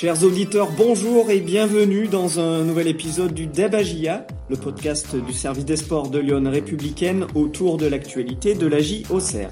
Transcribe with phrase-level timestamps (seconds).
[0.00, 5.66] Chers auditeurs, bonjour et bienvenue dans un nouvel épisode du Debagia, le podcast du service
[5.66, 9.50] des sports de Lyon républicaine autour de l'actualité de la JOCR.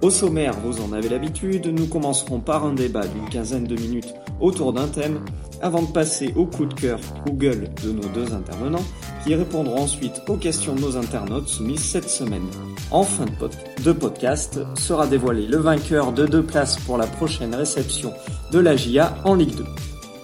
[0.00, 4.14] Au sommaire, vous en avez l'habitude, nous commencerons par un débat d'une quinzaine de minutes
[4.40, 5.18] autour d'un thème,
[5.60, 8.84] avant de passer au coup de cœur ou gueule de nos deux intervenants,
[9.24, 12.46] qui répondront ensuite aux questions de nos internautes soumises cette semaine.
[12.92, 13.26] En fin
[13.84, 18.12] de, podcast sera dévoilé le vainqueur de deux places pour la prochaine réception
[18.50, 19.64] de la GIA en Ligue 2.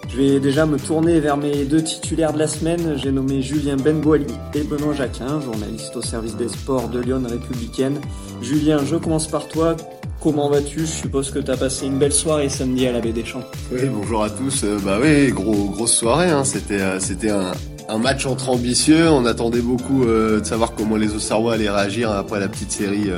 [0.08, 2.96] Je vais déjà me tourner vers mes deux titulaires de la semaine.
[2.96, 8.00] J'ai nommé Julien Benboili et Benoît Jacquin, journaliste au service des sports de Lyon républicaine.
[8.40, 9.76] Julien, je commence par toi.
[10.22, 10.80] Comment vas-tu?
[10.80, 13.42] Je suppose que tu as passé une belle soirée samedi à la Baie des Champs.
[13.72, 14.62] Oui, bonjour à tous.
[14.64, 16.30] Euh, bah oui, gros, grosse soirée.
[16.30, 16.44] Hein.
[16.44, 17.52] C'était, euh, c'était un,
[17.88, 19.10] un, match entre ambitieux.
[19.10, 23.10] On attendait beaucoup euh, de savoir comment les Auxerrois allaient réagir après la petite série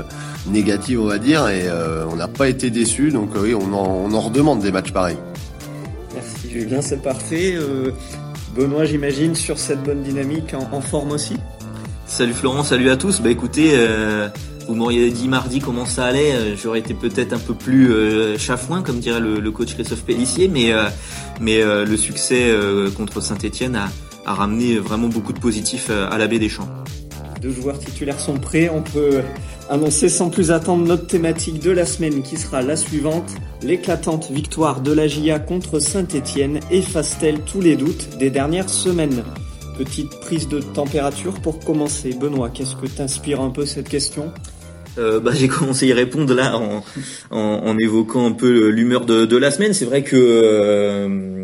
[0.47, 1.48] négative, on va dire.
[1.48, 1.65] Et
[2.11, 3.11] on n'a pas été déçus.
[3.11, 5.19] Donc oui, on en, on en redemande des matchs pareils.
[6.15, 7.56] Merci Julien, c'est parfait.
[8.56, 11.36] Benoît, j'imagine, sur cette bonne dynamique, en, en, forme aussi
[12.06, 13.20] Salut Florent, salut à tous.
[13.20, 13.77] Bah écoutez,
[14.67, 18.36] vous m'auriez dit mardi comment ça allait, euh, j'aurais été peut-être un peu plus euh,
[18.36, 20.84] chafouin, comme dirait le, coach Christophe Pellissier, mais, euh,
[21.41, 22.53] mais le succès
[22.97, 23.89] contre Saint-Etienne a,
[24.27, 26.69] a, ramené vraiment beaucoup de positifs à la baie des Champs.
[27.41, 29.20] Deux joueurs titulaires sont prêts, on peut
[29.68, 33.30] annoncer sans plus attendre notre thématique de la semaine qui sera la suivante.
[33.62, 39.22] L'éclatante victoire de la GIA contre Saint-Etienne efface-t-elle tous les doutes des dernières semaines?
[39.78, 42.14] Petite prise de température pour commencer.
[42.18, 44.33] Benoît, qu'est-ce que t'inspire un peu cette question?
[44.98, 46.83] Euh, bah, j'ai commencé à y répondre là en,
[47.30, 49.74] en, en évoquant un peu l'humeur de, de, la semaine.
[49.74, 51.36] C'est vrai que euh, euh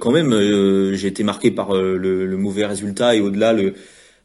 [0.00, 3.74] quand même euh, j'ai été marqué par le, le, mauvais résultat et au-delà le,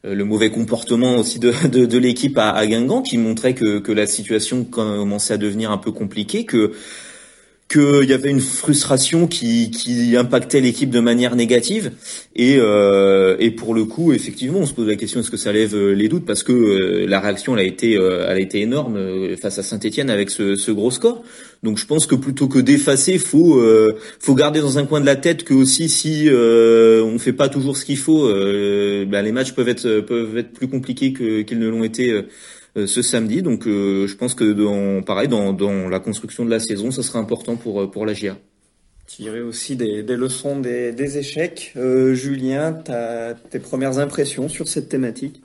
[0.04, 3.92] le mauvais comportement aussi de, de, de l'équipe à, à, Guingamp qui montrait que, que
[3.92, 6.72] la situation commençait à devenir un peu compliquée, que
[7.68, 11.92] qu'il y avait une frustration qui, qui impactait l'équipe de manière négative.
[12.34, 15.52] Et, euh, et pour le coup effectivement on se pose la question est-ce que ça
[15.52, 16.24] lève euh, les doutes?
[16.24, 19.62] Parce que euh, la réaction elle a été euh, elle a été énorme face à
[19.62, 21.22] Saint-Étienne avec ce, ce, gros score.
[21.62, 23.60] Donc je pense que plutôt que d'effacer faut
[24.20, 27.76] faut garder dans un coin de la tête que aussi si on fait pas toujours
[27.76, 31.82] ce qu'il faut ben les matchs peuvent être peuvent être plus compliqués qu'ils ne l'ont
[31.82, 32.22] été
[32.86, 33.42] ce samedi.
[33.42, 37.02] Donc euh, je pense que dans, pareil, dans, dans la construction de la saison, ça
[37.02, 38.36] sera important pour, euh, pour la GIA
[39.06, 41.72] tirer aussi des, des leçons des, des échecs.
[41.78, 45.40] Euh, Julien, as tes premières impressions sur cette thématique?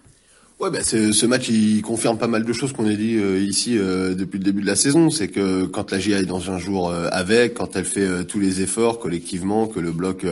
[0.59, 4.37] Ouais, bah ce match il confirme pas mal de choses qu'on a dit ici depuis
[4.37, 5.09] le début de la saison.
[5.09, 8.61] C'est que quand la GIA est dans un jour avec, quand elle fait tous les
[8.61, 10.25] efforts collectivement, que le bloc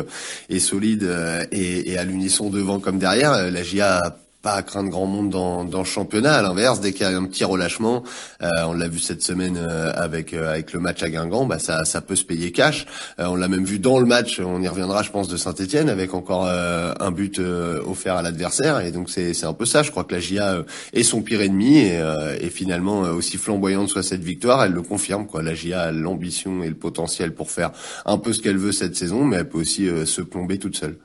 [0.49, 1.09] est solide
[1.51, 5.63] et, et à l'unisson devant comme derrière, la GIA pas à craindre grand monde dans,
[5.63, 6.33] dans le championnat.
[6.33, 8.03] À l'inverse, dès qu'il y a un petit relâchement,
[8.41, 11.59] euh, on l'a vu cette semaine euh, avec euh, avec le match à Guingamp, bah
[11.59, 12.85] ça ça peut se payer cash.
[13.19, 16.13] on l'a même vu dans le match, on y reviendra, je pense, de Saint-Étienne avec
[16.13, 18.79] encore un but offert à l'adversaire.
[18.79, 19.83] Et donc c'est c'est un peu ça.
[19.83, 20.63] Je crois que la GIA
[20.93, 22.01] est son pire ennemi et,
[22.39, 25.27] et finalement aussi flamboyante soit cette victoire, elle le confirme.
[25.27, 27.71] Quoi, la GIA a l'ambition et le potentiel pour faire
[28.05, 30.97] un peu ce qu'elle veut cette saison, mais elle peut aussi se plomber toute seule.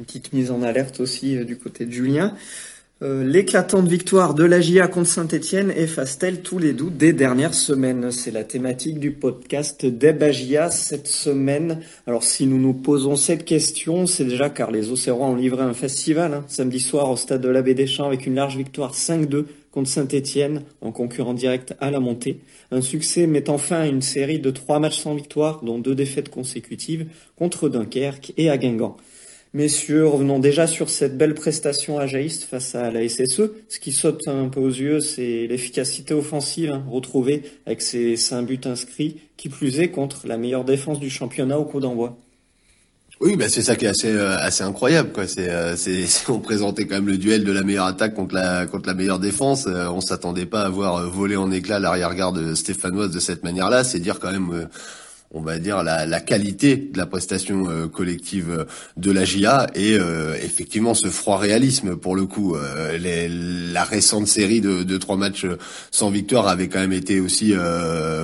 [0.00, 2.34] Une petite mise en alerte aussi euh, du côté de Julien.
[3.02, 8.10] Euh, l'éclatante victoire de la GIA contre Saint-Etienne efface-t-elle tous les doutes des dernières semaines?
[8.10, 11.80] C'est la thématique du podcast Debagia cette semaine.
[12.06, 15.74] Alors si nous nous posons cette question, c'est déjà car les Océrois ont livré un
[15.74, 18.94] festival hein, samedi soir au stade de la Baie des Champs avec une large victoire
[18.94, 22.40] 5-2 contre Saint-Etienne en concurrent direct à la montée.
[22.70, 26.30] Un succès mettant fin à une série de trois matchs sans victoire, dont deux défaites
[26.30, 27.06] consécutives
[27.36, 28.96] contre Dunkerque et à Guingamp.
[29.52, 33.50] Messieurs, revenons déjà sur cette belle prestation ajaïste face à la SSE.
[33.68, 38.42] Ce qui saute un peu aux yeux, c'est l'efficacité offensive hein, retrouvée avec ses cinq
[38.42, 42.16] buts inscrits, qui plus est contre la meilleure défense du championnat au coup d'envoi.
[43.20, 45.26] Oui, bah c'est ça qui est assez euh, assez incroyable quoi.
[45.26, 48.66] C'est euh, c'est on présentait quand même le duel de la meilleure attaque contre la
[48.66, 49.66] contre la meilleure défense.
[49.66, 53.82] Euh, on s'attendait pas à voir voler en éclat l'arrière-garde stéphanoise de cette manière-là.
[53.82, 54.68] C'est dire quand même
[55.32, 58.64] on va dire la, la, qualité de la prestation euh, collective euh,
[58.96, 62.56] de la GIA et euh, effectivement ce froid réalisme pour le coup.
[62.98, 65.46] Les, la récente série de, de, trois matchs
[65.90, 67.54] sans victoire avait quand même été aussi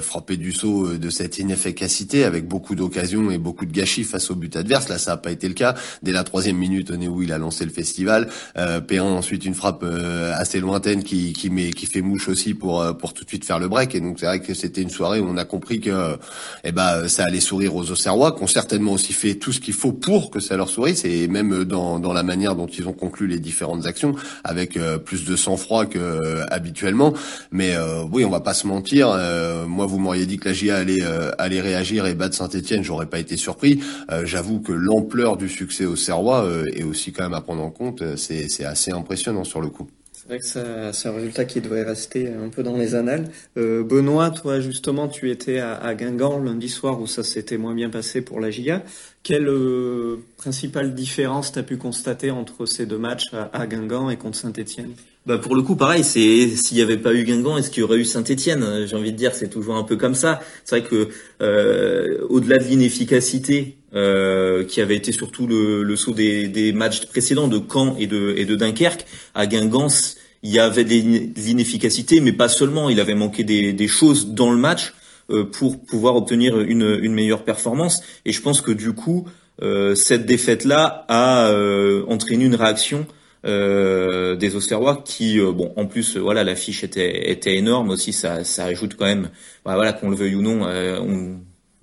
[0.00, 4.34] frappé du saut de cette inefficacité avec beaucoup d'occasions et beaucoup de gâchis face au
[4.34, 4.88] but adverse.
[4.88, 5.74] Là ça n'a pas été le cas.
[6.02, 8.28] Dès la troisième minute on est où il a lancé le festival.
[8.54, 13.14] Perrin ensuite une frappe assez lointaine qui, qui met qui fait mouche aussi pour pour
[13.14, 13.94] tout de suite faire le break.
[13.94, 16.16] Et donc c'est vrai que c'était une soirée où on a compris que
[16.64, 19.60] eh ben ça, ça allait sourire aux Auxerrois, qui ont certainement aussi fait tout ce
[19.60, 22.86] qu'il faut pour que ça leur sourisse, et même dans, dans la manière dont ils
[22.86, 24.14] ont conclu les différentes actions,
[24.44, 27.14] avec plus de sang-froid que habituellement.
[27.50, 27.74] Mais
[28.12, 29.08] oui, on va pas se mentir.
[29.66, 31.02] moi, vous m'auriez dit que la GIA allait,
[31.38, 33.80] allait réagir et battre Saint-Etienne, j'aurais pas été surpris.
[34.24, 38.02] J'avoue que l'ampleur du succès aux Serrois est aussi quand même à prendre en compte.
[38.16, 39.88] C'est assez impressionnant sur le coup.
[40.28, 43.30] C'est vrai que c'est un résultat qui devrait rester un peu dans les annales.
[43.56, 47.90] Euh, Benoît, toi justement, tu étais à, Guingamp lundi soir où ça s'était moins bien
[47.90, 48.82] passé pour la GIA.
[49.22, 54.16] Quelle euh, principale différence tu as pu constater entre ces deux matchs à, Guingamp et
[54.16, 54.94] contre Saint-Etienne
[55.26, 57.82] bah pour le coup, pareil, c'est s'il n'y avait pas eu Guingamp, est-ce qu'il y
[57.82, 58.86] aurait eu Saint-Étienne?
[58.86, 60.40] J'ai envie de dire, c'est toujours un peu comme ça.
[60.64, 61.08] C'est vrai que
[61.40, 67.06] euh, au-delà de l'inefficacité euh, qui avait été surtout le, le saut des, des, matchs
[67.06, 69.88] précédents de Caen et de, et de Dunkerque, à Guingamp,
[70.42, 72.90] il y avait des, inefficacités, mais pas seulement.
[72.90, 74.94] Il avait manqué des, des choses dans le match
[75.30, 78.02] euh, pour pouvoir obtenir une, une, meilleure performance.
[78.24, 79.26] Et je pense que du coup,
[79.62, 83.06] euh, cette défaite-là a euh, entraîné une réaction
[83.46, 88.42] euh, des Auxerrois qui euh, bon en plus voilà l'affiche était était énorme aussi ça
[88.42, 89.30] ça ajoute quand même
[89.64, 91.38] bah, voilà qu'on le veuille ou non euh, on,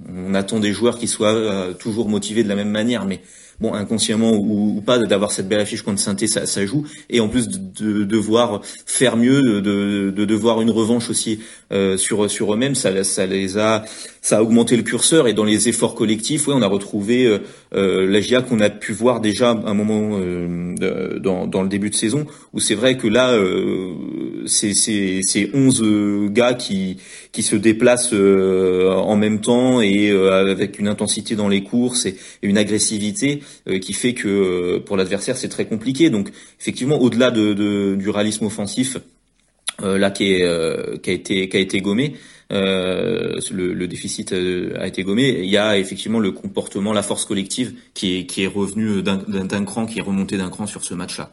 [0.09, 3.21] on, attend des joueurs qui soient toujours motivés de la même manière mais
[3.59, 6.85] bon inconsciemment ou, pas d'avoir cette belle affiche contre saint ça, ça joue.
[7.09, 11.39] Et en plus de, de devoir faire mieux de, de, de, devoir une revanche aussi
[11.97, 13.85] sur sur eux-mêmes ça ça les a
[14.23, 17.39] ça a augmenté le curseur et dans les efforts collectifs, ouais, on a retrouvé euh,
[17.75, 21.67] euh la GIA qu'on a pu voir déjà à un moment euh, dans, dans, le
[21.67, 23.93] début de saison, où c'est vrai que là, euh,
[24.45, 26.97] c'est c'est 11 gars qui
[27.33, 32.57] qui se déplacent en même temps et avec une intensité dans les courses et, une
[32.57, 33.41] agressivité
[33.81, 36.09] qui fait que pour l'adversaire c'est très compliqué.
[36.09, 36.29] Donc
[36.61, 38.97] effectivement, au-delà de, de, du réalisme offensif,
[39.81, 42.13] là qui, est, qui a été qui a été gommé.
[42.53, 45.39] Euh, le, déficit euh, a été gommé.
[45.39, 49.65] Il y a effectivement le comportement, la force collective qui est, qui est revenu d'un
[49.65, 51.31] cran, qui est remonté d'un cran sur ce match-là.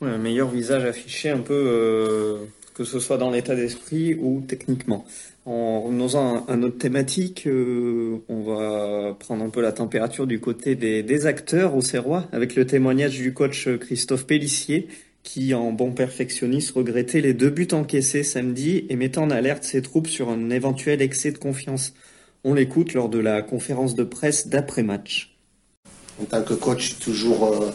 [0.00, 2.36] Ouais, un meilleur visage affiché un peu, euh,
[2.74, 5.04] que ce soit dans l'état d'esprit ou techniquement.
[5.46, 7.48] En revenant à, notre thématique,
[8.28, 12.56] on va prendre un peu la température du côté des, des acteurs au Serrois avec
[12.56, 14.88] le témoignage du coach Christophe Pellissier
[15.26, 19.82] qui, en bon perfectionniste, regrettait les deux buts encaissés samedi et mettant en alerte ses
[19.82, 21.92] troupes sur un éventuel excès de confiance.
[22.44, 25.36] On l'écoute lors de la conférence de presse d'après-match.
[26.22, 27.70] En tant que coach, toujours euh,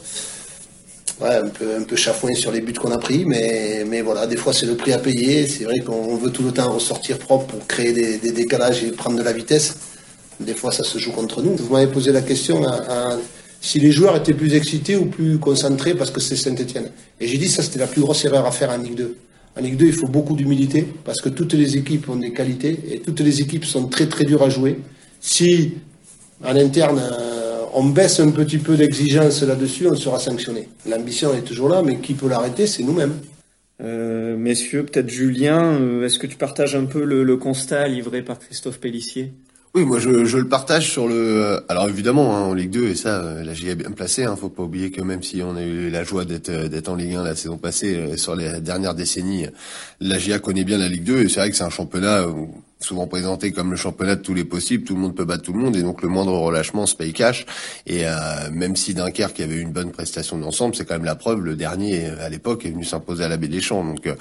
[1.22, 4.54] un, peu, un chafouin sur les buts qu'on a pris, mais, mais voilà, des fois
[4.54, 5.46] c'est le prix à payer.
[5.46, 9.18] C'est vrai qu'on veut tout le temps ressortir propre pour créer des, décalages et prendre
[9.18, 9.76] de la vitesse.
[10.40, 11.58] Des fois ça se joue contre nous.
[11.58, 13.18] Vous m'avez posé la question à
[13.62, 16.90] si les joueurs étaient plus excités ou plus concentrés parce que c'est Saint-Etienne.
[17.20, 19.16] Et j'ai dit ça c'était la plus grosse erreur à faire en Ligue 2.
[19.58, 22.80] En Ligue 2, il faut beaucoup d'humilité parce que toutes les équipes ont des qualités
[22.90, 24.80] et toutes les équipes sont très très dures à jouer.
[25.20, 25.76] Si
[26.44, 30.68] en interne euh, on baisse un petit peu d'exigence là-dessus, on sera sanctionné.
[30.90, 33.14] L'ambition est toujours là, mais qui peut l'arrêter, c'est nous-mêmes.
[33.84, 38.22] Euh, messieurs, peut-être Julien, euh, est-ce que tu partages un peu le, le constat livré
[38.22, 39.34] par Christophe Pellissier?
[39.74, 41.64] Oui, moi je, je, le partage sur le.
[41.70, 44.26] Alors évidemment, hein, en Ligue 2 et ça, euh, la GIA est bien placée.
[44.26, 46.90] Hein, faut pas oublier que même si on a eu la joie d'être euh, d'être
[46.90, 49.48] en Ligue 1 la saison passée, euh, sur les dernières décennies,
[50.02, 52.50] la GIA connaît bien la Ligue 2 et c'est vrai que c'est un championnat où
[52.84, 55.54] souvent présenté comme le championnat de tous les possibles, tout le monde peut battre tout
[55.54, 57.46] le monde et donc le moindre relâchement se paye cash.
[57.86, 58.12] Et euh,
[58.52, 61.42] même si Dunkerque avait une bonne prestation d'ensemble, c'est quand même la preuve.
[61.42, 63.84] Le dernier à l'époque est venu s'imposer à la Baie des Champs.
[63.84, 64.16] Donc euh,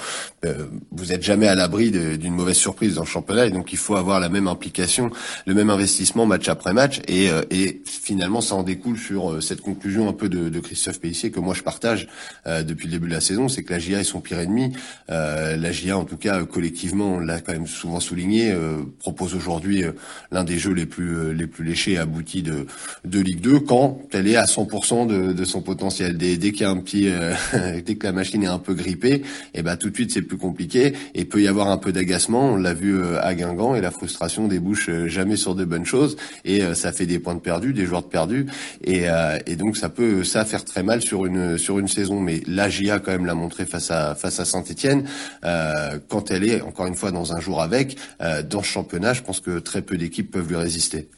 [0.45, 3.79] euh, vous êtes jamais à l'abri d'une mauvaise surprise dans le championnat et donc il
[3.79, 5.11] faut avoir la même implication,
[5.47, 7.01] le même investissement match après match.
[7.09, 11.31] Et, et finalement ça en découle sur cette conclusion un peu de, de Christophe Pellissier
[11.31, 12.09] que moi je partage
[12.47, 14.73] depuis le début de la saison, c'est que la GIA est son pire ennemi.
[15.09, 19.85] la GIA en tout cas collectivement, on l'a quand même souvent souligné euh, propose aujourd'hui
[19.85, 19.93] euh,
[20.31, 22.67] l'un des jeux les plus euh, les plus léchés et aboutis de
[23.05, 26.17] de Ligue 2 quand elle est à 100% de, de son potentiel.
[26.17, 27.09] Dès, dès qu'il y a un petit
[27.85, 29.23] dès que la machine est un peu grippée, et
[29.55, 32.53] eh ben tout de suite c'est plus compliqué et peut y avoir un peu d'agacement.
[32.53, 36.63] On l'a vu à Guingamp et la frustration débouche jamais sur de bonnes choses et
[36.75, 38.47] ça fait des points de perdus, des joueurs de perdus
[38.85, 39.05] et,
[39.47, 42.21] et donc ça peut ça faire très mal sur une sur une saison.
[42.21, 45.05] Mais l'AGIA quand même l'a montré face à face à Saint-Étienne
[45.43, 47.97] quand elle est encore une fois dans un jour avec
[48.43, 51.09] dans ce championnat, je pense que très peu d'équipes peuvent lui résister.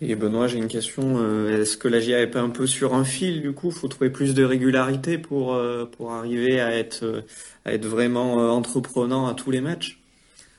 [0.00, 1.16] Et Benoît, j'ai une question.
[1.18, 3.88] Euh, est-ce que la GIA est pas un peu sur un fil du coup Faut
[3.88, 7.24] trouver plus de régularité pour euh, arriver à être
[7.66, 9.97] être vraiment euh, entreprenant à tous les matchs?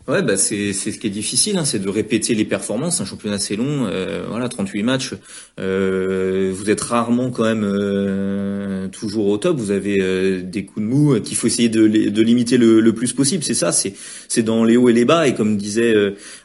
[0.08, 3.00] Ouais, bah c'est c'est ce qui est difficile, hein, c'est de répéter les performances.
[3.00, 5.14] Un championnat c'est long, euh, voilà, 38 matchs.
[5.60, 9.58] Euh, vous êtes rarement quand même euh, toujours au top.
[9.58, 12.94] Vous avez euh, des coups de mou qu'il faut essayer de, de limiter le, le
[12.94, 13.44] plus possible.
[13.44, 13.94] C'est ça, c'est
[14.28, 15.28] c'est dans les hauts et les bas.
[15.28, 15.94] Et comme disait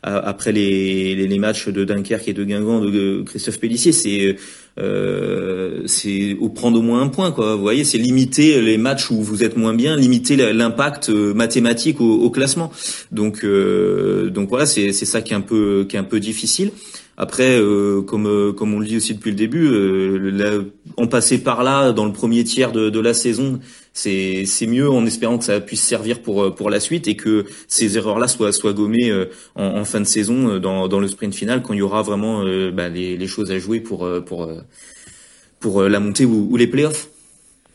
[0.02, 4.36] après les, les, matchs de Dunkerque et de Guingamp de Christophe Pellissier, c'est
[4.78, 7.54] euh, c'est prendre au moins un point quoi.
[7.54, 12.00] Vous voyez, c'est limiter les matchs où vous êtes moins bien, limiter l'impact euh, mathématique
[12.00, 12.72] au, au, classement.
[13.12, 16.20] Donc euh, donc voilà, c'est c'est ça qui est un peu qui est un peu
[16.20, 16.72] difficile.
[17.16, 20.62] Après, euh, comme euh, comme on le dit aussi depuis le début, euh,
[20.96, 23.60] en passer par là dans le premier tiers de, de la saison,
[23.94, 27.46] c'est c'est mieux en espérant que ça puisse servir pour pour la suite et que
[27.68, 29.10] ces erreurs-là soient soient gommées
[29.54, 32.44] en, en, fin de saison dans dans le sprint final quand il y aura vraiment
[32.72, 34.50] bah, les, les choses à jouer pour pour
[35.60, 37.08] pour la montée ou, ou les playoffs.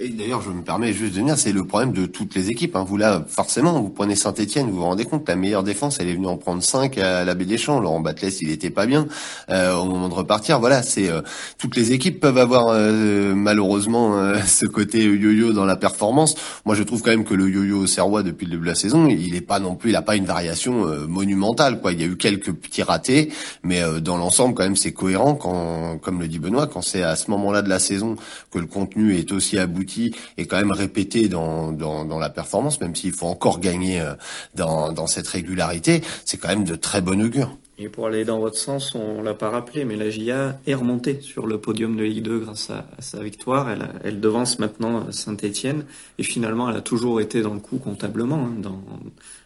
[0.01, 2.77] Et d'ailleurs, je me permets juste de dire, c'est le problème de toutes les équipes.
[2.77, 2.85] Hein.
[2.87, 6.13] Vous là, forcément, vous prenez Saint-Etienne, vous vous rendez compte, la meilleure défense, elle est
[6.13, 7.81] venue en prendre 5 à la Baie des Champs.
[7.81, 9.09] Laurent Batles, il était pas bien
[9.49, 10.61] euh, au moment de repartir.
[10.61, 11.21] Voilà, c'est euh,
[11.57, 16.35] toutes les équipes peuvent avoir euh, malheureusement euh, ce côté yo-yo dans la performance.
[16.63, 19.05] Moi, je trouve quand même que le yo-yo serrois depuis le début de la saison,
[19.09, 21.81] il est pas non plus, il a pas une variation monumentale.
[21.81, 25.35] Quoi, il y a eu quelques petits ratés, mais dans l'ensemble, quand même, c'est cohérent.
[25.35, 28.15] Quand, comme le dit Benoît, quand c'est à ce moment-là de la saison
[28.49, 29.88] que le contenu est aussi abouti
[30.37, 34.13] est quand même répété dans, dans, la performance, même s'il faut encore gagner euh,
[34.55, 37.55] dans, dans cette régularité, c'est quand même de très bon augure.
[37.81, 41.21] Et pour aller dans votre sens, on l'a pas rappelé, mais la GIA est remontée
[41.21, 43.69] sur le podium de Ligue 2 grâce à, sa victoire.
[43.69, 45.85] Elle, elle devance maintenant Saint-Etienne
[46.17, 48.49] et finalement, elle a toujours été dans le coup comptablement.
[48.49, 48.71] Hein,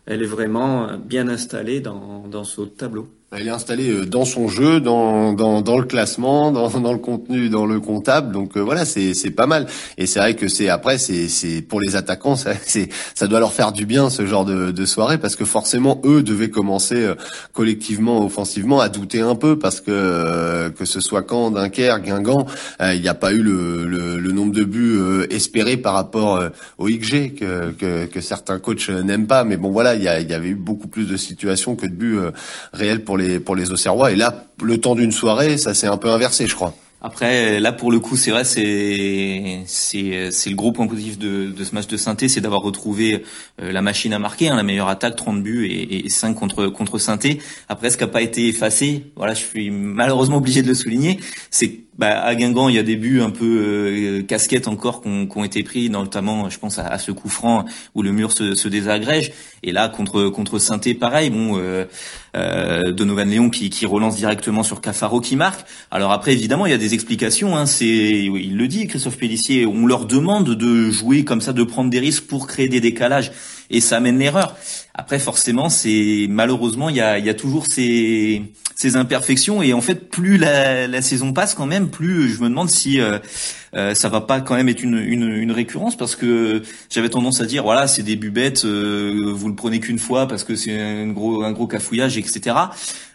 [0.08, 3.08] elle est vraiment bien installée dans, dans ce tableau.
[3.36, 7.00] Elle est installée euh, dans son jeu, dans, dans, dans le classement, dans, dans le
[7.00, 8.32] contenu, dans le comptable.
[8.32, 9.66] Donc euh, voilà, c'est pas mal.
[9.98, 12.52] Et c'est vrai que c'est après, c'est pour les attaquants, ça
[13.16, 16.22] ça doit leur faire du bien ce genre de, de soirée parce que forcément eux
[16.22, 17.16] devaient commencer euh,
[17.54, 22.46] collectivement, offensivement, à douter un peu parce que que ce soit Caen, Dunkerque, Guingamp,
[22.82, 25.00] il n'y a pas eu le, le, le nombre de buts
[25.30, 26.42] espérés par rapport
[26.78, 29.44] au XG que, que, que certains coachs n'aiment pas.
[29.44, 32.20] Mais bon voilà, il y, y avait eu beaucoup plus de situations que de buts
[32.74, 34.12] réels pour les pour les Auxerrois.
[34.12, 36.74] Et là, le temps d'une soirée, ça s'est un peu inversé, je crois.
[37.06, 41.52] Après, là pour le coup, c'est vrai, c'est c'est c'est le gros point positif de,
[41.52, 43.26] de ce match de synthé, c'est d'avoir retrouvé
[43.62, 46.68] euh, la machine à marquer, hein, la meilleure attaque, 30 buts et, et 5 contre
[46.68, 47.42] contre synthé.
[47.68, 51.20] Après, ce qui n'a pas été effacé, voilà, je suis malheureusement obligé de le souligner,
[51.52, 55.10] c'est bah, à Guingamp, il y a des buts un peu euh, casquettes encore qui
[55.10, 58.68] ont été pris, notamment, je pense à, ce coup franc où le mur se, se
[58.68, 59.32] désagrège.
[59.62, 61.30] Et là, contre contre Sainté, pareil.
[61.30, 61.86] Bon, euh,
[62.36, 65.66] euh, Donovan Léon qui, qui relance directement sur Cafaro qui marque.
[65.92, 67.56] Alors après, évidemment, il y a des explications.
[67.56, 69.66] Hein, c'est, il le dit, Christophe Pellissier.
[69.66, 73.32] On leur demande de jouer comme ça, de prendre des risques pour créer des décalages,
[73.74, 74.56] et ça amène l'erreur.
[74.94, 78.44] Après, forcément, c'est malheureusement, il y a, y a toujours ces,
[78.76, 82.48] ces imperfections et en fait, plus la, la, saison passe, quand même, plus je me
[82.48, 83.18] demande si euh,
[83.76, 86.62] euh, ça va pas quand même être une, une, une récurrence parce que
[86.92, 90.44] j'avais tendance à dire voilà, c'est des bubettes, euh, vous le prenez qu'une fois parce
[90.44, 92.56] que c'est un gros un gros cafouillage, etc.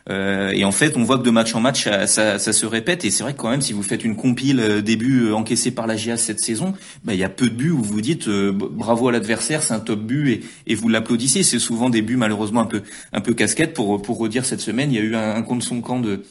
[0.08, 2.66] Euh, et en fait, on voit que de match en match, ça, ça, ça se
[2.66, 3.04] répète.
[3.04, 5.34] Et c'est vrai que quand même, si vous faites une compile euh, des buts euh,
[5.34, 6.74] encaissés par la GIA cette saison,
[7.04, 9.80] bah, il y a peu de buts où vous dites bravo à l'adversaire, c'est un
[9.80, 11.42] top but et, et vous l'applaudissez.
[11.42, 13.74] C'est souvent des buts malheureusement un peu un peu casquette.
[13.74, 16.22] Pour pour redire cette semaine, il y a eu un, un contre son camp de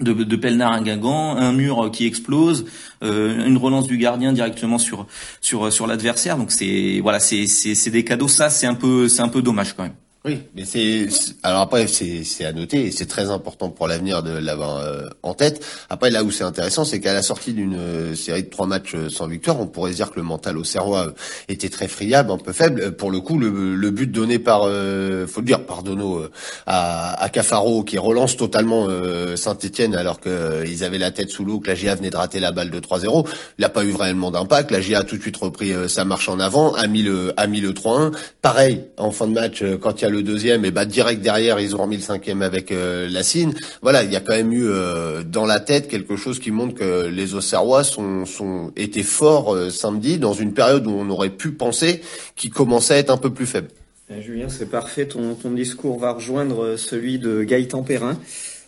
[0.00, 2.66] de, de Pelnard à Guingamp, un mur qui explose,
[3.02, 5.06] euh, une relance du gardien directement sur
[5.40, 6.36] sur sur l'adversaire.
[6.36, 8.28] Donc c'est voilà, c'est c'est des cadeaux.
[8.28, 9.94] Ça, c'est un peu c'est un peu dommage quand même.
[10.26, 11.06] Oui, mais c'est
[11.44, 15.34] alors après c'est à noter et c'est très important pour l'avenir de l'avoir euh, en
[15.34, 15.64] tête.
[15.88, 18.96] Après là où c'est intéressant, c'est qu'à la sortie d'une euh, série de trois matchs
[18.96, 21.12] euh, sans victoire, on pourrait dire que le mental au Serrois
[21.46, 22.96] était très friable, un peu faible.
[22.96, 26.24] Pour le coup, le, le but donné par faut le dire par Dono
[26.66, 28.88] à, à Cafaro qui relance totalement
[29.36, 32.50] Saint-Étienne alors qu'ils avaient la tête sous l'eau, que la GIA venait de rater la
[32.50, 33.28] balle de 3-0,
[33.58, 34.72] il n'a pas eu vraiment d'impact.
[34.72, 37.46] La GIA a tout de suite repris sa marche en avant, a mis le a
[37.46, 38.12] mis le 3-1.
[38.42, 41.60] Pareil en fin de match quand il y a le deuxième, et bah direct derrière,
[41.60, 43.54] ils ont remis le cinquième avec euh, la Cine.
[43.82, 46.74] Voilà, il y a quand même eu euh, dans la tête quelque chose qui montre
[46.74, 51.30] que les Auxerrois sont, sont étaient forts euh, samedi dans une période où on aurait
[51.30, 52.00] pu penser
[52.36, 53.68] qu'ils commençaient à être un peu plus faibles.
[54.10, 55.06] Eh, Julien, c'est parfait.
[55.06, 58.16] Ton, ton discours va rejoindre celui de Gaëtan Perrin.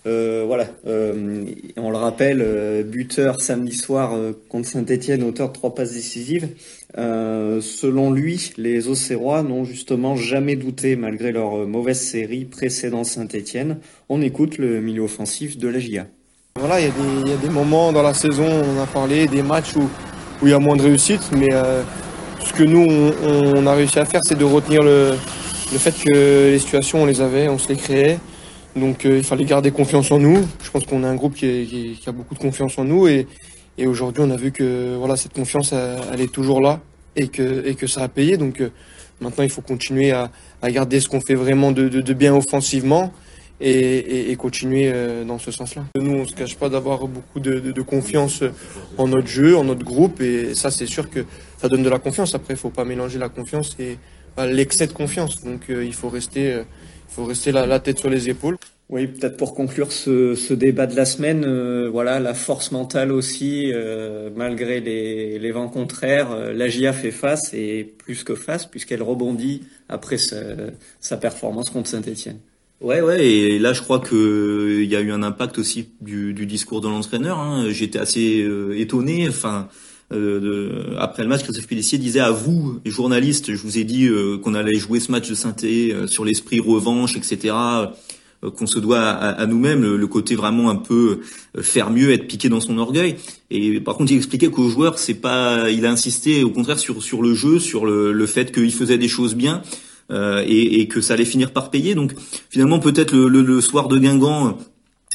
[0.06, 1.44] Euh, voilà, euh,
[1.76, 4.16] on le rappelle, euh, buteur samedi soir
[4.48, 6.48] contre Saint-Etienne, auteur de trois passes décisives.
[6.94, 13.78] Selon lui, les Auxerrois n'ont justement jamais douté malgré leur mauvaise série précédant Saint-Etienne.
[14.08, 16.06] On écoute le milieu offensif de la GIA.
[16.58, 19.82] Voilà, il y, a des moments dans la saison, on a parlé, des matchs où,
[19.82, 21.48] où il y a moins de réussite, mais
[22.48, 22.86] ce que nous,
[23.22, 25.14] on, a réussi à faire, c'est de retenir le,
[25.78, 28.18] fait que les situations, on les avait, on se les créait.
[28.76, 30.46] Donc il fallait garder confiance en nous.
[30.62, 33.26] Je pense qu'on a un groupe qui, a beaucoup de confiance en nous et,
[33.86, 36.80] aujourd'hui on a vu que voilà cette confiance elle, est toujours là
[37.16, 38.36] et que, et que ça a payé.
[38.36, 38.62] Donc
[39.20, 40.30] maintenant il faut continuer à,
[40.64, 43.12] garder ce qu'on fait vraiment de, bien offensivement
[43.60, 44.92] et, continuer
[45.26, 45.84] dans ce sens-là.
[45.96, 48.42] Nous on se cache pas d'avoir beaucoup de, de, confiance
[48.96, 51.24] en notre jeu, en notre groupe et ça c'est sûr que
[51.60, 52.34] ça donne de la confiance.
[52.34, 53.96] Après il faut pas mélanger la confiance et
[54.46, 55.42] l'excès de confiance.
[55.42, 56.62] Donc euh, il faut rester, euh,
[57.08, 58.58] il faut rester la, tête sur les épaules.
[58.90, 63.70] Oui, peut-être pour conclure ce, débat de la semaine, euh, voilà, la force mentale aussi,
[64.34, 70.16] malgré les, vents contraires, la GIA fait face et plus que face puisqu'elle rebondit après
[70.18, 72.38] sa, performance contre Saint-Etienne.
[72.80, 76.32] Ouais, ouais, et là je crois que il y a eu un impact aussi du,
[76.46, 77.38] discours de l'entraîneur.
[77.38, 77.66] Hein.
[77.70, 79.28] J'étais assez étonné.
[79.28, 79.68] Enfin,
[80.12, 84.06] euh, après le match, Christophe Pellissier disait à vous, les journalistes, je vous ai dit
[84.06, 87.54] euh, qu'on allait jouer ce match de synthé euh, sur l'esprit revanche, etc.
[88.56, 91.20] qu'on se doit à, nous-mêmes, le, côté vraiment un peu
[91.60, 93.16] faire mieux, être piqué dans son orgueil.
[93.50, 97.02] Et par contre, il expliquait qu'aux joueurs, c'est pas, il a insisté au contraire sur
[97.02, 99.62] sur le jeu, sur le, le fait qu'il faisait des choses bien.
[100.10, 101.94] et, et, que ça allait finir par payer.
[101.94, 102.14] Donc
[102.48, 104.56] finalement, peut-être le, le, le, soir de Guingamp,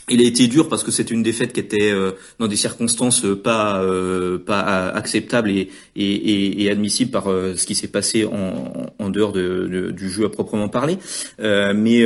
[0.10, 3.24] il a été dur parce que c'était une défaite qui était euh, dans des circonstances
[3.24, 8.88] euh, pas euh, pas acceptables et, et, et, admissibles par ce qui s'est passé en,
[9.00, 10.98] en dehors de, du jeu à proprement parler.
[11.40, 12.04] mais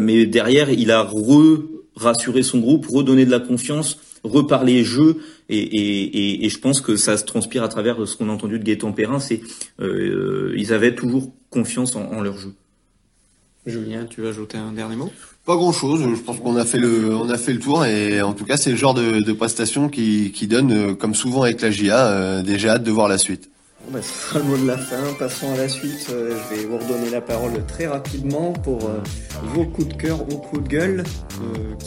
[0.00, 1.62] mais derrière, il a re
[1.94, 6.96] rassuré son groupe, redonné de la confiance, reparler jeu et, et, et, je pense que
[6.96, 9.40] ça se transpire à travers ce qu'on a entendu de Gaëtan Perrin, c'est
[9.80, 12.52] ils avaient toujours confiance en, en leur jeu.
[13.64, 15.12] Julien, tu veux ajouter un dernier mot?
[15.44, 16.02] Pas grand chose.
[16.02, 18.56] Je pense qu'on a fait le, on a fait le tour et en tout cas
[18.56, 22.06] c'est le genre de, de prestation qui, qui donne, euh, comme souvent avec la GIA,
[22.06, 23.50] euh, déjà hâte de voir la suite.
[23.86, 25.02] Bon bah, ce sera le mot de la fin.
[25.18, 26.06] Passons à la suite.
[26.10, 28.90] Euh, je vais vous redonner la parole très rapidement pour
[29.54, 31.04] vos coups de cœur ou coups de gueule.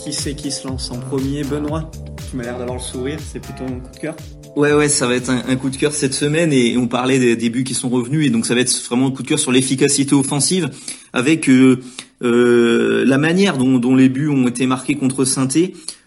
[0.04, 1.44] qui c'est qui se lance en premier?
[1.44, 1.90] Benoît,
[2.30, 3.20] tu m'as l'air d'avoir le sourire.
[3.32, 4.16] C'est plutôt un coup de cœur.
[4.56, 7.36] Ouais, ouais, ça va être un, coup de cœur cette semaine et on parlait des
[7.36, 9.52] débuts qui sont revenus et donc ça va être vraiment un coup de cœur sur
[9.52, 10.70] l'efficacité offensive
[11.12, 11.82] avec euh,
[12.26, 15.48] la manière dont, dont, les buts ont été marqués contre saint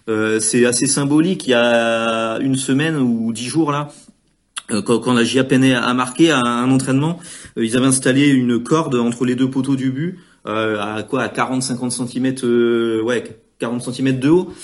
[0.09, 1.47] euh, c'est assez symbolique.
[1.47, 3.91] Il y a une semaine ou dix jours là,
[4.71, 7.19] euh, quand, quand la GIA peinait à marquer à un entraînement,
[7.59, 11.29] euh, ils avaient installé une corde entre les deux poteaux du but à quoi à
[11.29, 13.23] 40-50 cm, ouais,
[13.59, 14.55] 40 cm de haut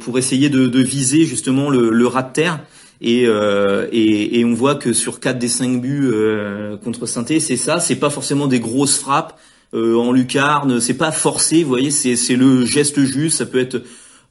[0.00, 2.60] pour essayer de, de viser justement le, le rat de terre.
[3.04, 7.24] Et, euh, et, et, on voit que sur 4 des 5 buts euh, contre saint
[7.26, 9.36] c'est ça, c'est pas forcément des grosses frappes
[9.74, 13.82] euh, en lucarne, c'est pas forcé, vous voyez, c'est le geste juste, ça peut être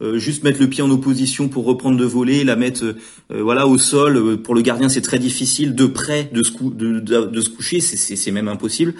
[0.03, 3.65] euh, juste mettre le pied en opposition pour reprendre de voler, la mettre euh, voilà
[3.65, 4.37] au sol.
[4.43, 8.47] Pour le gardien, c'est très difficile de près de se, de, se coucher, c'est même
[8.47, 8.93] impossible.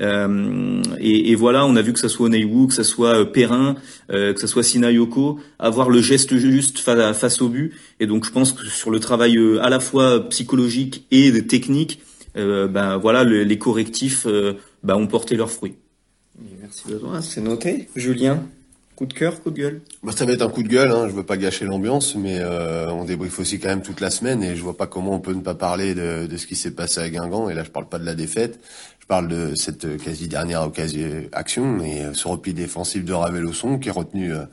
[0.00, 3.76] Et, et, voilà, on a vu que ça soit Oneiwu, que ça soit Perrin,
[4.08, 7.72] que ça soit Sinayoko, avoir le geste juste face au but.
[8.00, 12.00] Et donc je pense que sur le travail à la fois psychologique et technique,
[12.34, 14.26] ben voilà, les correctifs
[14.82, 15.74] ben, ont porté leurs fruits.
[16.60, 17.88] Merci Benoît, c'est noté.
[17.96, 18.42] Julien
[18.96, 19.82] Coup de cœur, coup de gueule?
[20.02, 21.06] Bah, Ça va être un coup de gueule, hein.
[21.06, 24.42] je veux pas gâcher l'ambiance, mais euh, on débriefe aussi quand même toute la semaine
[24.42, 27.00] et je vois pas comment on peut ne pas parler de, ce qui s'est passé
[27.00, 27.50] à Guingamp.
[27.50, 28.58] Et là, je parle pas de la défaite,
[28.98, 33.78] je parle de cette quasi dernière occasion action et euh, ce repli défensif de Ravel-Osson
[33.78, 34.46] qui est retenu euh,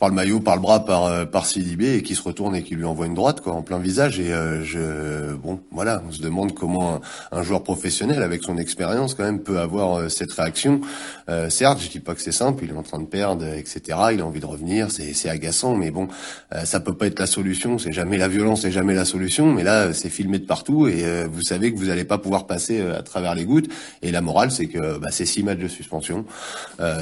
[0.00, 2.62] par le maillot, par le bras, par euh, par Sidibé et qui se retourne et
[2.62, 6.10] qui lui envoie une droite quoi en plein visage et euh, je bon voilà on
[6.10, 10.32] se demande comment un, joueur professionnel avec son expérience quand même peut avoir euh, cette
[10.32, 10.80] réaction.
[11.48, 13.98] certes, je dis pas que c'est simple, il est en train de perdre, etc.
[14.12, 16.08] Il a envie de revenir, c'est c'est agaçant, mais bon
[16.64, 17.78] ça peut pas être la solution.
[17.78, 19.52] C'est jamais la violence, c'est jamais la solution.
[19.52, 22.80] Mais là c'est filmé de partout et vous savez que vous allez pas pouvoir passer
[22.80, 23.68] à travers les gouttes.
[24.02, 26.24] Et la morale c'est que bah, c'est six matchs de suspension,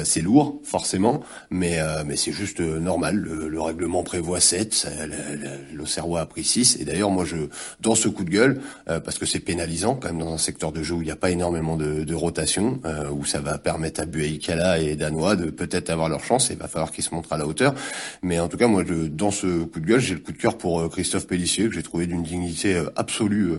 [0.04, 3.16] c'est lourd forcément, mais mais c'est juste normal.
[3.16, 4.88] Le, règlement prévoit 7,
[5.74, 6.78] l'Auxerrois a pris 6.
[6.80, 7.36] Et d'ailleurs, moi, je
[7.80, 10.72] dans ce coup de gueule, euh, parce que c'est pénalisant quand même dans un secteur
[10.72, 14.00] de jeu où il n'y a pas énormément de, rotation, euh, où ça va permettre
[14.00, 16.50] à Buaïkala et Danois de peut-être avoir leur chance.
[16.50, 17.74] Et il va falloir qu'ils se montrent à la hauteur.
[18.22, 20.38] Mais en tout cas, moi, je, dans ce coup de gueule, j'ai le coup de
[20.38, 23.50] cœur pour euh, Christophe Pellissier que j'ai trouvé d'une dignité absolue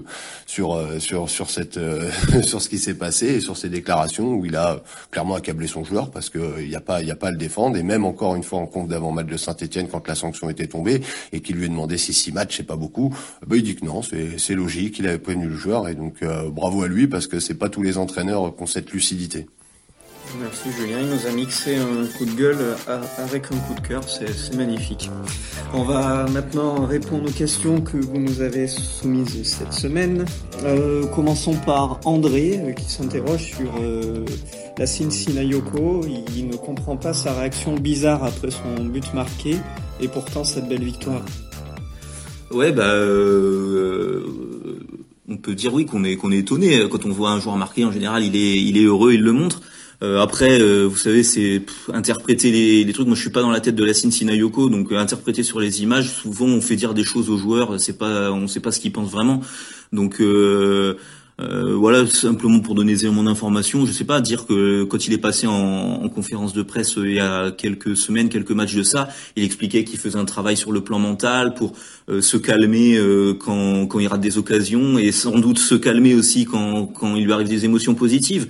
[0.48, 1.80] sur sur sur cette
[2.42, 5.84] sur ce qui s'est passé et sur ses déclarations où il a clairement accablé son
[5.84, 7.84] joueur parce que il n'y a pas il y a pas à le défendre et
[7.84, 11.02] même encore une fois en compte d'avant de Saint-Etienne quand la sanction était tombée
[11.32, 13.86] et qu'il lui a demandé si six matchs c'est pas beaucoup, bah, il dit que
[13.86, 17.28] non, c'est logique, il avait prévenu le joueur et donc euh, bravo à lui parce
[17.28, 19.48] que c'est pas tous les entraîneurs qui ont cette lucidité.
[20.40, 22.76] Merci Julien, il nous a mixé un coup de gueule
[23.18, 25.10] avec un coup de cœur, c'est magnifique.
[25.74, 30.26] On va maintenant répondre aux questions que vous nous avez soumises cette semaine.
[30.64, 33.72] Euh, commençons par André euh, qui s'interroge sur
[34.80, 36.06] la Sinayoko,
[36.38, 39.58] il, ne comprend pas sa réaction bizarre après son but marqué
[40.00, 41.22] et pourtant cette belle victoire.
[42.52, 44.24] Ouais, bah, euh,
[45.28, 47.84] on peut dire oui qu'on est qu'on est étonné quand on voit un joueur marqué.
[47.84, 49.62] En général, il est il est heureux, il le montre.
[50.02, 51.62] Euh, après, euh, vous savez, c'est
[51.94, 53.06] interpréter les, les, trucs.
[53.06, 56.10] Moi, je suis pas dans la tête de la Sinayoko, donc interpréter sur les images.
[56.10, 57.78] Souvent, on fait dire des choses aux joueurs.
[57.82, 59.42] C'est pas, on sait pas ce qu'ils pensent vraiment.
[59.92, 60.22] Donc
[61.40, 65.14] euh, voilà, simplement pour donner des éléments d'information, je sais pas, dire que quand il
[65.14, 68.84] est passé en, conférence de presse euh, il y a quelques semaines, quelques matchs de
[68.84, 71.74] ça, il expliquait qu'il faisait un travail sur le plan mental pour
[72.10, 73.00] euh, se calmer
[73.40, 77.24] quand, quand il rate des occasions et sans doute se calmer aussi quand, quand il
[77.24, 78.48] lui arrive des émotions positives.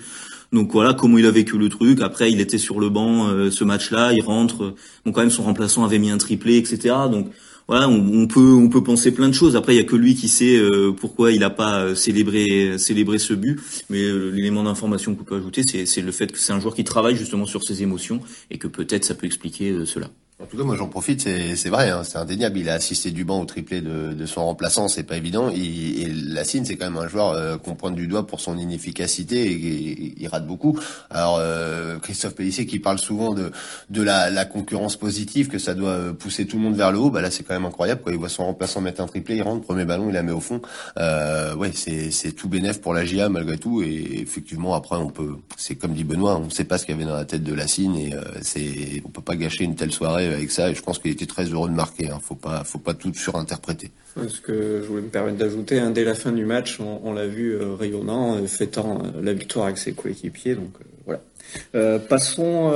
[0.52, 2.02] Donc voilà comment il a vécu le truc.
[2.02, 4.74] Après, il était sur le banc ce match-là, il rentre.
[5.06, 6.96] Donc quand même, son remplaçant avait mis un triplé, etc.
[7.12, 7.28] Donc
[7.70, 9.56] voilà, on, peut on peut penser plein de choses.
[9.56, 12.80] Après, il y a que lui qui sait euh, pourquoi il n'a pas euh, célébré
[12.80, 13.60] célébré ce but.
[13.92, 16.84] Mais euh, l'élément d'information qu'on peut ajouter, c'est le fait que c'est un joueur qui
[16.84, 20.10] travaille justement sur ses émotions et que peut-être ça peut expliquer cela.
[20.42, 22.60] En tout cas, moi j'en profite, c'est vrai, hein, c'est indéniable.
[22.60, 25.50] Il a assisté du banc au triplé de, de son remplaçant, c'est pas évident.
[25.50, 28.58] Et, et Lassine, c'est quand même un joueur euh, qu'on pointe du doigt pour son
[28.58, 30.80] inefficacité et, il rate beaucoup.
[31.10, 33.52] Alors euh, Christophe Pellissier qui parle souvent de,
[33.90, 37.00] de la, la, concurrence positive, que ça doit euh, pousser tout le monde vers le
[37.00, 37.10] haut.
[37.10, 38.02] Bah là, c'est quand même incroyable.
[38.02, 38.14] Quoi.
[38.14, 40.40] Il voit son remplaçant mettre un triplé, il rentre, premier ballon, il la met au
[40.40, 40.62] fond.
[40.98, 43.84] Euh, ouais, c'est tout bénéf pour la GIA malgré tout.
[43.84, 46.96] Et effectivement, après, on peut, c'est comme dit Benoît, on ne sait pas ce qu'il
[46.96, 49.76] y avait dans la tête de Lassine et euh, c'est, on peut pas gâcher une
[49.76, 50.70] telle soirée avec ça.
[50.70, 52.10] Et je pense qu'il était très heureux de marquer.
[52.10, 52.20] Hein.
[52.22, 53.92] Faut pas, faut pas tout surinterpréter.
[54.28, 57.28] Ce que je voulais me permettre d'ajouter, hein, dès la fin du match, on, l'a
[57.28, 60.56] vu euh, rayonnant, euh, fêtant euh, la victoire avec ses coéquipiers.
[60.56, 60.74] Donc
[61.06, 62.00] voilà.
[62.00, 62.70] passons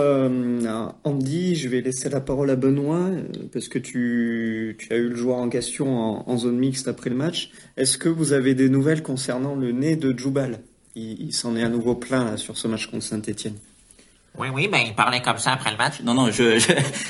[0.67, 1.55] à Andy.
[1.55, 3.09] Je vais laisser la parole à Benoît
[3.51, 7.51] parce que tu, as eu le joueur en question en, zone mixte après le match.
[7.77, 10.59] Est-ce que vous avez des nouvelles concernant le nez de Djoubal?
[10.95, 13.55] Il s'en est à nouveau plein sur ce match contre Saint-Etienne.
[14.35, 16.01] Oui, oui, ben il parlait comme ça après le match.
[16.03, 16.57] Non, non, je,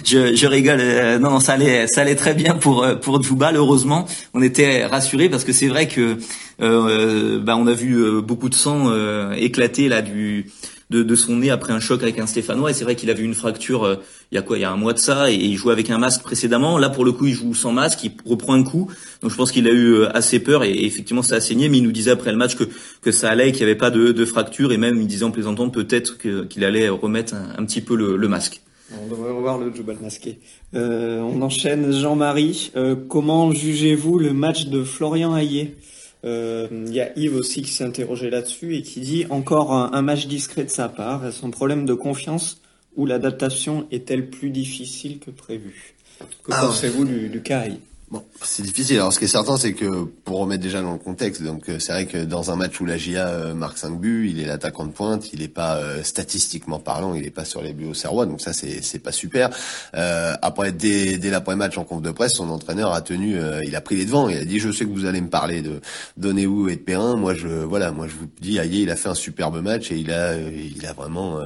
[0.04, 0.80] je, je, rigole.
[0.82, 3.56] Euh, non, non, ça allait, ça allait très bien pour euh, pour Djoubal.
[3.56, 6.18] Heureusement, on était rassurés parce que c'est vrai que
[6.62, 8.92] euh, bah, on a vu beaucoup de sang
[9.36, 10.52] éclater là du
[10.90, 12.72] de, son nez après un choc avec un Stéphanois.
[12.72, 13.96] Et c'est vrai qu'il avait une fracture euh,
[14.32, 15.90] il y a quoi, il y a un mois de ça, et il jouait avec
[15.90, 16.78] un masque précédemment.
[16.78, 18.90] Là, pour le coup, il joue sans masque, il reprend un coup.
[19.22, 21.70] Donc je pense qu'il a eu euh, assez peur et, effectivement ça a saigné.
[21.70, 22.64] Mais il nous disait après le match que
[23.02, 25.32] que ça allait, qu'il n'y avait pas de, de, fracture et même il disait en
[25.32, 28.62] plaisantant peut-être qu'il allait remettre un, petit peu le, masque.
[29.04, 30.40] On devrait revoir le Jubal masqué.
[30.76, 32.72] Euh, on enchaîne Jean-Marie.
[33.10, 35.76] comment jugez-vous le match de Florian Hayé
[36.24, 40.02] il euh, y a Yves aussi qui s'est interrogé là-dessus et qui dit encore un,
[40.02, 41.34] match discret de sa part.
[41.34, 42.62] Son problème de confiance
[42.96, 45.96] ou l'adaptation est-elle plus difficile que prévu?
[46.44, 47.66] Que ah pensez-vous du, du cas
[48.14, 48.98] Bon, c'est difficile.
[48.98, 51.80] Alors, ce qui est certain, c'est que pour remettre déjà dans le contexte, donc euh,
[51.80, 54.46] c'est vrai que dans un match où la GIA euh, marque 5 buts, il est
[54.46, 57.88] l'attaquant de pointe, il n'est pas euh, statistiquement parlant, il n'est pas sur les buts
[57.88, 59.50] au Serrois, donc ça c'est c'est pas super.
[59.94, 63.96] Après, dès dès l'après-match en conf de presse, son entraîneur a tenu, il a pris
[63.96, 65.82] les devants, il a dit je sais que vous allez me parler de
[66.18, 69.10] Donéou et de Perrin, moi je voilà, moi je vous dis, Aïe, il a fait
[69.10, 71.40] un superbe match et il a il a vraiment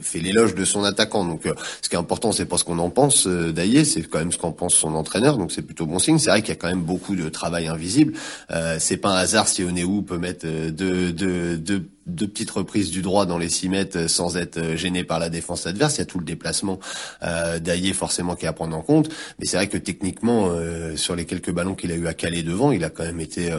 [0.00, 1.26] fait l'éloge de son attaquant.
[1.26, 1.42] Donc
[1.82, 4.38] ce qui est important, c'est pas ce qu'on en pense d'Aïe, c'est quand même ce
[4.38, 6.13] qu'en pense son entraîneur, donc c'est plutôt bon signe.
[6.18, 8.14] C'est vrai qu'il y a quand même beaucoup de travail invisible.
[8.50, 12.50] Euh, c'est pas un hasard si Oneou peut mettre euh, deux, deux, deux deux petites
[12.50, 15.66] reprises du droit dans les 6 mètres euh, sans être euh, gêné par la défense
[15.66, 15.96] adverse.
[15.96, 16.78] Il y a tout le déplacement
[17.22, 17.58] euh,
[17.94, 19.08] forcément qui est à prendre en compte.
[19.38, 22.42] Mais c'est vrai que techniquement, euh, sur les quelques ballons qu'il a eu à caler
[22.42, 23.52] devant, il a quand même été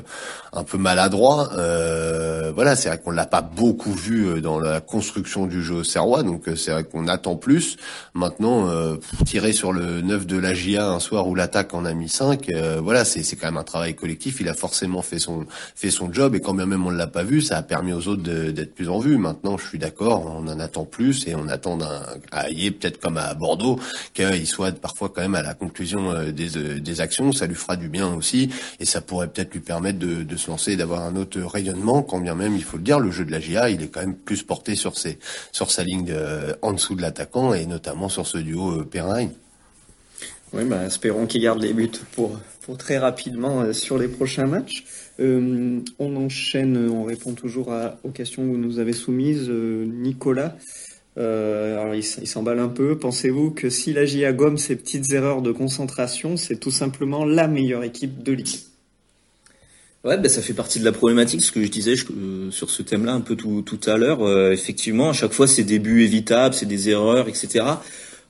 [0.53, 1.49] un peu maladroit.
[2.53, 6.43] voilà, c'est vrai qu'on l'a pas beaucoup vu dans la construction du jeu serrois, donc
[6.55, 7.77] c'est vrai qu'on attend plus.
[8.13, 8.69] Maintenant,
[9.25, 12.49] tirer sur le 9 de la GIA un soir où l'attaque en a mis 5,
[12.81, 14.39] voilà, c'est quand même un travail collectif.
[14.39, 17.07] Il a forcément fait son fait son job et quand bien même on ne l'a
[17.07, 19.17] pas vu, ça a permis aux autres de d'être plus en vue.
[19.17, 23.17] Maintenant, je suis d'accord, on en attend plus et on attend d'un à peut-être comme
[23.17, 23.79] à Bordeaux,
[24.13, 27.31] qu'il soit parfois quand même à la conclusion euh, des, euh, des actions.
[27.31, 30.75] Ça lui fera du bien aussi et ça pourrait peut-être lui permettre de, se lancer,
[30.75, 32.03] d'avoir un autre rayonnement.
[32.03, 34.01] Quand bien même, il faut le dire, le jeu de la GIA, il est quand
[34.01, 35.17] même plus porté sur ses
[35.51, 36.13] sur sa ligne
[36.61, 39.29] en dessous de l'attaquant et notamment sur ce duo euh, Perrin.
[40.53, 44.85] Oui, bah, espérons qu'il garde les buts pour, pour très rapidement sur les prochains matchs.
[45.19, 47.73] Euh, on enchaîne, on répond toujours
[48.03, 49.47] aux questions que vous nous avez soumises.
[49.49, 50.57] Euh, Nicolas,
[51.17, 52.97] euh, alors il, s'emballe un peu.
[52.97, 57.47] Pensez-vous que si la GIA gomme ses petites erreurs de concentration, c'est tout simplement la
[57.47, 58.59] meilleure équipe de ligue
[60.03, 61.95] Ouais, ben ça fait partie de la problématique, ce que je disais
[62.51, 64.51] sur ce thème-là un peu tout, tout à l'heure.
[64.51, 67.65] effectivement, à chaque fois, c'est des buts évitables, c'est des erreurs, etc.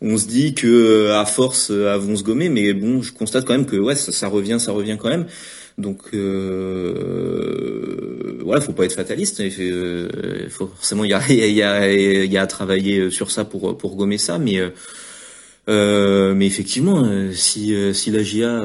[0.01, 3.51] on se dit que à force, elles vont se gommer, mais bon, je constate quand
[3.51, 5.25] même que ouais, ça revient, ça revient quand même.
[5.77, 7.59] Donc euh,
[8.43, 9.43] voilà, faut pas être fataliste.
[10.49, 13.95] Faut, forcément, il y a, y, a, y a à travailler sur ça pour pour
[13.95, 14.61] gommer ça, mais
[15.67, 18.63] euh, mais effectivement, si si la GIA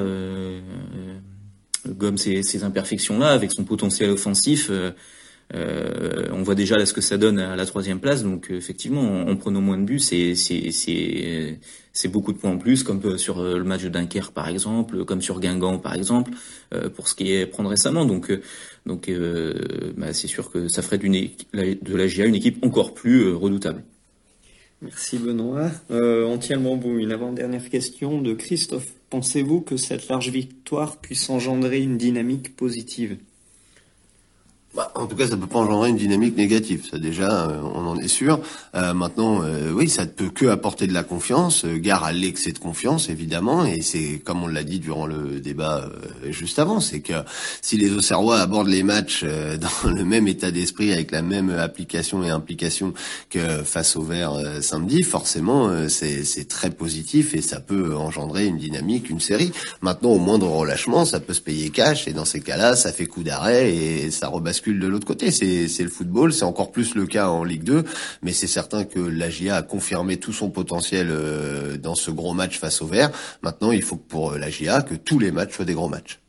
[1.89, 4.71] gomme ces, ces imperfections-là avec son potentiel offensif.
[5.55, 9.27] Euh, on voit déjà là ce que ça donne à la troisième place, donc effectivement,
[9.27, 11.59] en, prenant moins de buts, c'est
[12.09, 15.41] beaucoup de points en plus, comme sur le match de Dunkerque par exemple, comme sur
[15.41, 16.33] Guingamp par exemple,
[16.73, 18.05] euh, pour ce qui est prendre récemment.
[18.05, 19.55] Donc euh,
[19.97, 23.83] bah, c'est sûr que ça ferait de la GA une équipe encore plus redoutable.
[24.83, 25.71] Merci Benoît.
[25.91, 26.97] Euh, bon.
[26.97, 28.95] Une avant-dernière question de Christophe.
[29.11, 33.19] Pensez-vous que cette large victoire puisse engendrer une dynamique positive?
[34.73, 36.87] Bah, en tout cas, ça peut pas engendrer une dynamique négative.
[36.89, 38.41] Ça déjà, euh, on en est sûr.
[38.77, 41.65] Euh, maintenant, euh, oui, ça ne peut que apporter de la confiance.
[41.65, 43.65] gare à l'excès de confiance, évidemment.
[43.65, 45.91] Et c'est comme on l'a dit durant le débat
[46.29, 47.15] juste avant, c'est que
[47.63, 49.25] si les Auxerrois abordent les matchs
[49.85, 52.95] dans le même état d'esprit, avec la même application et implication
[53.29, 59.11] que face au Vert samedi, forcément, c'est très positif et ça peut engendrer une dynamique,
[59.11, 59.51] une série.
[59.81, 62.07] Maintenant, au moindre relâchement, ça peut se payer cash.
[62.07, 65.31] Et dans ces cas-là, ça fait coup d'arrêt et ça rebascule de l'autre côté.
[65.31, 67.85] C'est le football, c'est encore plus le cas en Ligue 2,
[68.23, 72.59] mais c'est certain que l'AGIA a confirmé tout son potentiel euh, dans ce gros match
[72.59, 73.11] face au Vert.
[73.43, 76.21] Maintenant, il faut pour l'AGIA que tous les matchs soient des gros matchs.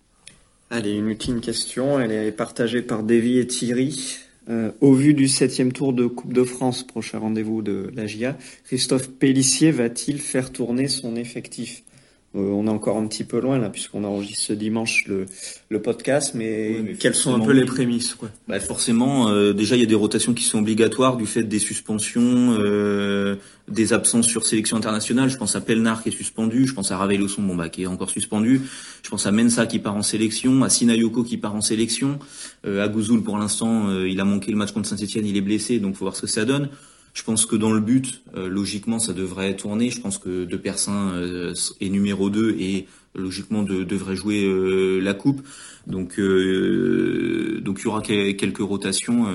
[0.70, 4.18] Allez, une ultime question, elle est partagée par Davy et Thierry.
[4.50, 9.10] Euh, au vu du septième tour de Coupe de France, prochain rendez-vous de l'AGIA, Christophe
[9.10, 11.84] Pellissier va-t-il faire tourner son effectif?
[11.84, 11.91] euh,
[12.34, 15.26] on est encore un petit peu loin là, puisqu'on enregistre ce dimanche le,
[15.70, 18.30] le podcast, mais, quelles sont un peu les prémices quoi?
[18.48, 21.60] Bah Forcément, euh, déjà il y a des rotations qui sont obligatoires du fait des
[21.60, 23.36] suspensions, euh,
[23.68, 25.30] des absences sur sélection internationale.
[25.30, 27.88] Je pense à Pelnar qui est suspendu, je pense à Raveloson bon, bah, qui est
[27.88, 28.62] encore suspendu,
[29.04, 32.18] je pense à Mensa qui part en sélection, à Sinayoko qui part en sélection,
[32.66, 35.96] à Gouzoul pour l'instant il a manqué le match contre Saint-Etienne, il est blessé, donc
[35.96, 36.70] faut voir ce que ça donne.
[37.14, 39.90] Je pense que dans le but, euh, logiquement, ça devrait tourner.
[39.90, 45.14] Je pense que De Persin euh, est numéro 2 et logiquement devrait jouer euh, la
[45.14, 45.42] coupe.
[45.88, 49.26] Donc, donc il y aura quelques rotations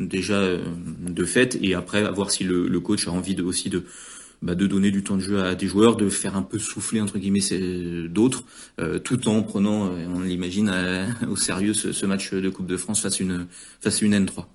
[0.00, 3.84] déjà de fait, et après à voir si le, coach a envie de, aussi de
[4.40, 7.02] bah, de donner du temps de jeu à des joueurs, de faire un peu souffler
[7.02, 8.44] entre guillemets d'autres,
[9.04, 10.72] tout en prenant, on l'imagine,
[11.28, 13.46] au sérieux ce, match de Coupe de France face une
[13.82, 14.46] face à une N3.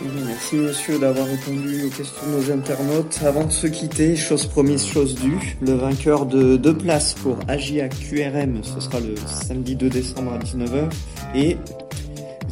[0.00, 3.18] Merci monsieur d'avoir répondu aux questions de nos internautes.
[3.24, 7.88] Avant de se quitter, chose promise, chose due, le vainqueur de deux places pour Agia
[7.88, 10.88] QRM, ce sera le samedi 2 décembre à 19h,
[11.34, 11.56] et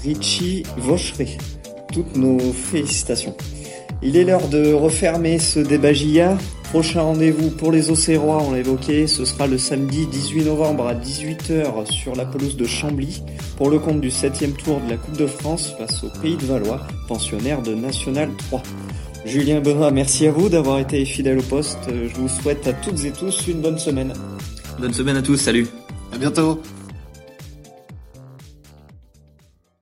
[0.02, 1.38] Richie Vaucheray.
[1.92, 3.36] Toutes nos félicitations.
[4.02, 6.36] Il est l'heure de refermer ce débat GIA.
[6.64, 10.94] Prochain rendez-vous pour les Océrois, on l'a évoqué, ce sera le samedi 18 novembre à
[10.94, 13.22] 18h sur la pelouse de Chambly
[13.56, 16.44] pour le compte du 7 tour de la Coupe de France face au Pays de
[16.44, 18.62] Valois, pensionnaire de National 3.
[19.24, 21.88] Julien Benoît, merci à vous d'avoir été fidèle au poste.
[21.88, 24.12] Je vous souhaite à toutes et tous une bonne semaine.
[24.78, 25.66] Bonne semaine à tous, salut.
[26.12, 26.60] À bientôt.